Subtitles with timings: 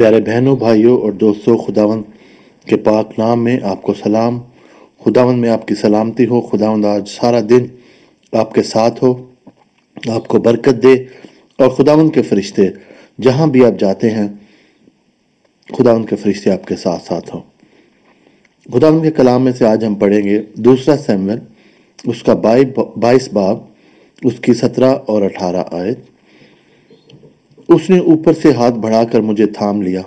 [0.00, 2.02] پیارے بہنوں، بھائیوں اور دوستوں خداون
[2.66, 4.38] کے پاک نام میں آپ کو سلام۔
[5.04, 7.66] خداون میں آپ کی سلامتی ہو۔ خداون آج سارا دن
[8.32, 9.30] آپ کے ساتھ ہو،
[10.08, 10.92] آپ کو برکت دے
[11.58, 12.62] اور خداون کے فرشتے
[13.22, 14.28] جہاں بھی آپ جاتے ہیں
[15.78, 17.42] خداون کے فرشتے آپ کے ساتھ ساتھ ہوں۔
[18.72, 21.38] خداون کے کلام میں سے آج ہم پڑھیں گے دوسرا سیمول،
[22.04, 22.34] اس کا
[22.96, 23.58] بائیس باب،
[24.22, 26.09] اس کی سترہ اور اٹھارہ آیت۔
[27.74, 30.00] اس نے اوپر سے ہاتھ بڑھا کر مجھے تھام لیا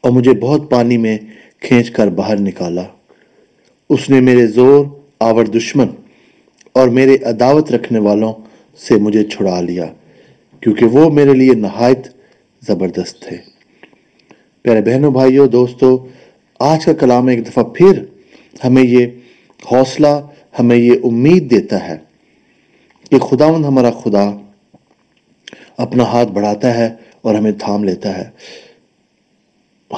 [0.00, 1.18] اور مجھے بہت پانی میں
[1.60, 2.82] کھینچ کر باہر نکالا۔
[3.90, 4.84] اس نے میرے زور،
[5.20, 5.86] آور دشمن
[6.72, 8.32] اور میرے عداوت رکھنے والوں
[8.76, 9.86] سے مجھے چھڑا لیا،
[10.60, 12.08] کیونکہ وہ میرے لیے نہایت
[12.66, 13.36] زبردست تھے۔
[14.62, 15.98] پیارے بہنوں، بھائیوں دوستوں
[16.60, 18.04] آج کا کلام ایک دفعہ پھر
[18.64, 19.06] ہمیں یہ
[19.72, 20.20] حوصلہ،
[20.58, 21.96] ہمیں یہ امید دیتا ہے
[23.10, 24.30] کہ خداون ہمارا خدا
[25.76, 28.24] اپنا ہاتھ بڑھاتا ہے اور ہمیں تھام لیتا ہے۔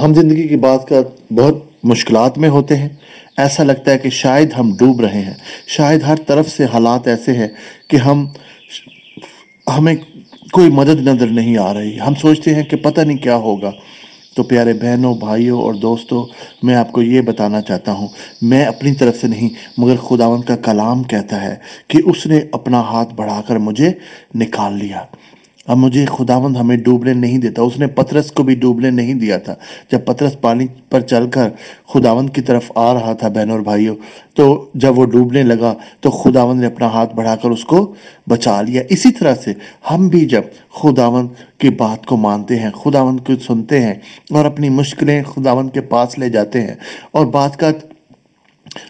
[0.03, 0.97] ہم زندگی کی بات کا
[1.35, 2.89] بہت مشکلات میں ہوتے ہیں۔
[3.37, 5.35] ایسا لگتا ہے کہ شاید ہم ڈوب رہے ہیں۔
[5.67, 7.49] شاید ہر طرف سے حالات ایسے ہیں
[7.89, 8.27] کہ ہم
[9.79, 9.95] ہمیں
[10.53, 13.71] کوئی مدد نظر نہیں آ رہی۔ ہم سوچتے ہیں کہ پتہ نہیں کیا ہوگا۔
[14.37, 16.27] تو پیارے بہنوں، بھائیوں اور دوستوں،
[16.63, 18.09] میں آپ کو یہ بتانا چاہتا ہوں،
[18.43, 21.57] میں اپنی طرف سے نہیں، مگر خداون کا کلام کہتا ہے
[21.89, 23.93] کہ اس نے اپنا ہاتھ بڑھا کر مجھے
[24.35, 25.05] نکال لیا۔
[25.69, 29.39] اب مجھے خداوند ہمیں ڈوبنے نہیں دیتا، اس نے پترس کو بھی ڈوبنے نہیں دیا
[29.39, 29.55] تھا۔
[29.93, 31.49] جب پترس پانی پر چل کر
[31.89, 33.95] خداوند کی طرف آ رہا تھا بہن اور بھائیوں،
[34.35, 37.95] تو جب وہ ڈوبنے لگا، تو خداوند نے اپنا ہاتھ بڑھا کر اس کو
[38.27, 39.53] بچا لیا۔ اسی طرح سے
[39.91, 40.43] ہم بھی جب
[40.83, 43.95] خداوند کی بات کو مانتے ہیں، خداوند کو سنتے ہیں
[44.31, 46.75] اور اپنی مشکلیں خداوند کے پاس لے جاتے ہیں
[47.13, 47.71] اور بات کا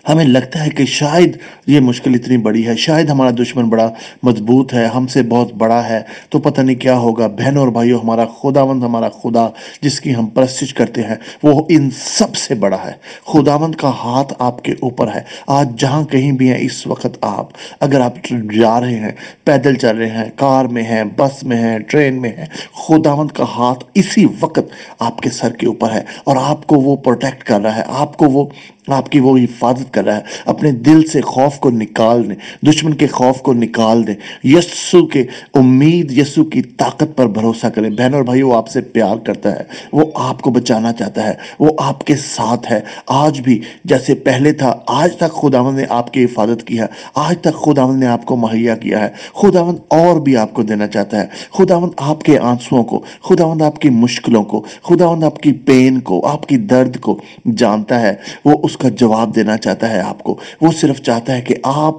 [0.09, 3.91] ہمیں لگتا ہے کہ شاید یہ مشکل اتنی بڑی ہے، شاید ہمارا دشمن بڑا
[4.23, 8.01] مضبوط ہے، ہم سے بہت بڑا ہے، تو پتہ نہیں کیا ہوگا۔ بہنوں اور بھائیوں،
[8.01, 9.49] ہمارا خداوند ہمارا خدا،
[9.83, 12.93] جس کی ہم پرستش کرتے ہیں، وہ ان سب سے بڑا ہے۔
[13.27, 17.47] خداوند کا ہاتھ آپ کے اوپر ہے۔ آج جہاں کہیں بھی ہیں، اس وقت آپ،
[17.81, 18.13] اگر آپ
[18.61, 19.13] جا رہے ہیں،
[19.45, 23.45] پیدل چل رہے ہیں، کار میں ہیں، بس میں ہیں، ٹرین میں ہیں، خداوند کا
[23.45, 24.61] ہاتھ اسی وقت
[24.99, 28.17] آپ کے سر کے اوپر ہے اور آپ کو وہ پروٹیکٹ کر رہا ہے، آپ
[28.17, 28.47] کو وہ
[28.89, 32.95] آپ کی وہ حفاظت کر رہا ہے، اپنے دل سے خوف کو نکال دیں، دشمن
[32.95, 38.15] کے خوف کو نکال دیں۔ یسو کے امید یسو کی طاقت پر بھروسہ کریں۔ بہن
[38.15, 39.63] اور بھائی وہ آپ سے پیار کرتا ہے۔
[39.93, 44.53] وہ آپ کو بچانا چاہتا ہے۔ وہ آپ کے ساتھ ہے۔ آج بھی جیسے پہلے
[44.53, 48.25] تھا، آج تک خداون نے آپ کی حفاظت کی ہے۔ آج تک خداون نے آپ
[48.25, 52.39] کو مہیا کیا ہے۔ خداون اور بھی آپ کو دینا چاہتا ہے۔ خداون آپ کے
[52.39, 57.01] آنسوؤں کو خداون آپ کی مشکلوں کو خداون آپ کی پین کو، آپ کی درد
[57.01, 57.21] کو
[57.57, 61.41] جانتا ہے۔ وہ اس کا جواب دینا چاہتا ہے آپ کو۔ وہ صرف چاہتا ہے
[61.41, 61.95] کہ آپ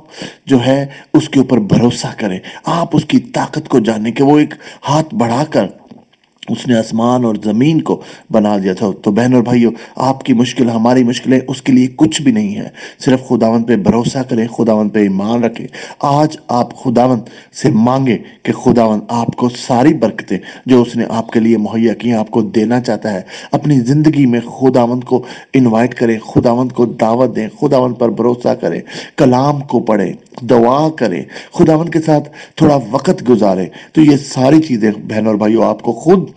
[0.46, 4.40] جو ہے اس کے اوپر بھروسہ کریں۔ آپ اس کی طاقت کو جانیں کہ وہ
[4.40, 4.54] ایک
[4.90, 5.66] ہاتھ بڑھا کر
[6.50, 8.02] اس نے آسمان اور زمین کو
[8.32, 11.88] بنا دیا تھا۔ تو بہن اور بھائیو آپ کی مشکل، ہماری مشکلیں اس کے لیے
[11.96, 15.68] کچھ بھی نہیں ہے صرف خداون پہ بھروسہ کریں خداون پہ ایمان رکھیں۔
[16.00, 17.20] آج آپ خداون
[17.62, 21.94] سے مانگیں کہ خداون آپ کو ساری برکتیں جو اس نے آپ کے لیے مہیا
[21.94, 23.22] کی آپ کو دینا چاہتا ہے۔
[23.52, 25.24] اپنی زندگی میں خداون کو
[25.54, 28.82] انوائٹ کریں خداون کو دعوت دیں خداون پر بھروسہ کریں،
[29.18, 31.24] کلام کو پڑھیں۔ دعا کریں
[31.54, 35.94] خداون کے ساتھ تھوڑا وقت گزاریں تو یہ ساری چیزیں بہن اور بھائیو، آپ کو
[35.94, 36.30] خود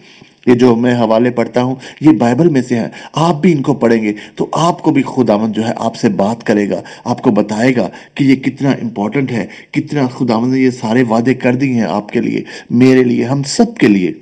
[0.47, 3.75] یہ جو میں حوالے پڑھتا ہوں، یہ بائبل میں سے ہیں۔ آپ بھی ان کو
[3.75, 7.23] پڑھیں گے تو آپ کو بھی خداون جو ہے آپ سے بات کرے گا، آپ
[7.23, 11.55] کو بتائے گا کہ یہ کتنا امپورٹنٹ ہے، کتنا خداون نے یہ سارے وعدے کر
[11.55, 14.13] دی ہیں آپ کے لیے، میرے لیے، ہم سب کے لیے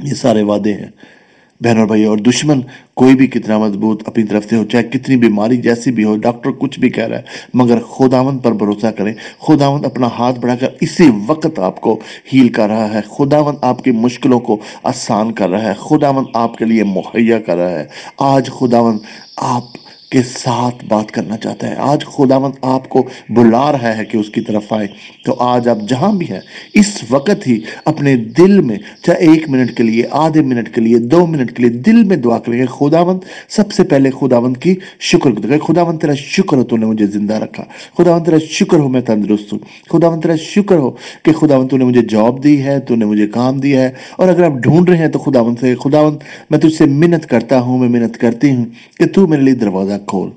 [0.00, 1.17] یہ سارے وعدے ہیں۔
[1.60, 2.60] بہن اور بھائی اور دشمن
[2.94, 6.50] کوئی بھی کتنا مضبوط اپنی طرف سے ہو، چاہے کتنی بیماری جیسی بھی ہو، ڈاکٹر
[6.50, 7.22] کچھ بھی کہہ رہا ہے،
[7.54, 12.00] مگر خداون پر بھروسہ کریں۔ خداون اپنا ہاتھ بڑھا کر اسی وقت آپ کو
[12.32, 16.56] ہیل کر رہا ہے۔ خداون آپ کی مشکلوں کو آسان کر رہا ہے۔ خداون آپ
[16.56, 17.86] کے لیے مہیا کر رہا ہے۔
[18.18, 18.98] آج خداون
[19.36, 19.62] آپ
[20.10, 24.30] کے ساتھ بات کرنا چاہتا ہے۔ آج خداوند آپ کو بلا رہا ہے کہ اس
[24.30, 24.86] کی طرف آئے۔
[25.24, 26.40] تو آج آپ جہاں بھی ہیں،
[26.74, 30.98] اس وقت ہی اپنے دل میں، چاہے ایک منٹ کے لیے، آدھے منٹ کے لیے،
[30.98, 33.18] دو منٹ کے لیے دل میں دعا کریں گے، خداوند
[33.48, 37.34] سب سے پہلے خداوند کی شکر کریں۔ خداوند تیرا شکر ہو تو نے مجھے زندہ
[37.34, 37.64] رکھا۔
[37.98, 39.60] خداوند تیرا شکر ہو میں تندرست ہوں۔
[39.90, 40.90] خداوند تیرا شکر ہو
[41.22, 44.28] کہ خداوند تو نے مجھے جاب دی ہے، تو نے مجھے کام دیا ہے۔ اور
[44.28, 46.16] اگر آپ ڈھونڈ رہے ہیں تو خداوند سے، خداوند
[46.50, 48.64] میں تجھ سے منت کرتا ہوں، میں منت کرتی ہوں
[48.98, 50.30] کہ تو میرے لیے دروازہ کھول۔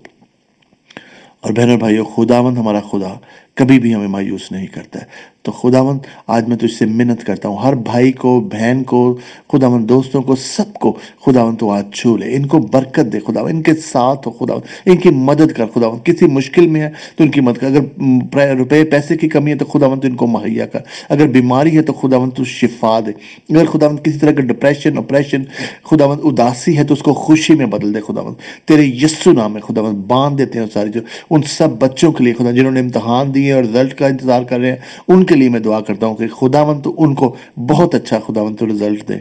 [1.42, 3.19] اور بہنوں اور بھائیو خداوند ہمارا خدا
[3.56, 7.50] کبھی بھی ہمیں مایوس نہیں کرتا ہے۔ تو خداون آج میں تجھ سے منت کرتا
[7.50, 9.18] ہوں، ہر بھائی کو، بہن کو
[9.53, 13.51] خداون دوستوں کو، سب کو خداون تو آج چھو لے۔ ان کو برکت دے خداون
[13.51, 17.24] ان کے ساتھ ہو خداون ان کی مدد کر خداون کسی مشکل میں ہے تو
[17.24, 20.27] ان کی مدد کر۔ اگر روپے، پیسے کی کمی ہے تو خداون تو ان کو
[20.27, 23.12] مہیا کر۔ اگر بیماری ہے تو خداون تو شفا دے۔
[23.56, 25.44] اگر خداون کسی طرح کا ڈپریشن اپریشن
[25.83, 28.33] خداون اداسی ہے تو اس کو خوشی میں بدل دے خداون
[28.65, 32.33] تیرے یسو نام ہے خداون باندھ دیتے ہیں ساری جو ان سب بچوں کے لیے
[32.33, 34.78] خدا جنہوں نے امتحان دی دیے اور رزلٹ کا انتظار کر رہے ہیں۔
[35.08, 38.56] ان کے لیے میں دعا کرتا ہوں کہ خداون تو ان کو بہت اچھا خداون
[38.56, 39.14] تو رزلٹ دے۔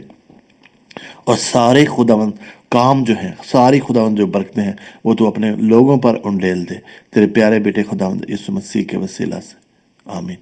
[1.23, 2.31] اور سارے خداون
[2.69, 4.73] کام جو ہیں ساری خداون جو برکتیں ہیں،
[5.03, 6.75] وہ تو اپنے لوگوں پر انڈیل دے۔
[7.13, 9.55] تیرے پیارے بیٹے خداون یسو مسیح کے وسیلہ سے۔
[10.05, 10.41] آمین۔